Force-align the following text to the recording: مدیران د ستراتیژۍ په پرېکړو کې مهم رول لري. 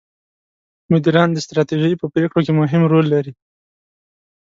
مدیران 0.91 1.29
د 1.33 1.37
ستراتیژۍ 1.45 1.93
په 1.97 2.05
پرېکړو 2.13 2.45
کې 2.45 2.53
مهم 2.61 2.81
رول 2.91 3.05
لري. 3.13 3.33